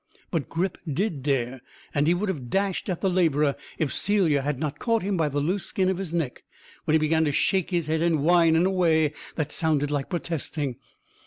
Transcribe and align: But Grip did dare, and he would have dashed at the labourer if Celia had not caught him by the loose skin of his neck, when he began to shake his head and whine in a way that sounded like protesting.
But 0.31 0.49
Grip 0.49 0.79
did 0.91 1.21
dare, 1.21 1.61
and 1.93 2.07
he 2.07 2.15
would 2.15 2.27
have 2.27 2.49
dashed 2.49 2.89
at 2.89 3.01
the 3.01 3.07
labourer 3.07 3.55
if 3.77 3.93
Celia 3.93 4.41
had 4.41 4.57
not 4.59 4.79
caught 4.79 5.03
him 5.03 5.15
by 5.15 5.29
the 5.29 5.39
loose 5.39 5.67
skin 5.67 5.89
of 5.89 5.99
his 5.99 6.11
neck, 6.11 6.41
when 6.85 6.95
he 6.95 6.97
began 6.97 7.23
to 7.25 7.31
shake 7.31 7.69
his 7.69 7.85
head 7.85 8.01
and 8.01 8.23
whine 8.23 8.55
in 8.55 8.65
a 8.65 8.71
way 8.71 9.13
that 9.35 9.51
sounded 9.51 9.91
like 9.91 10.09
protesting. 10.09 10.77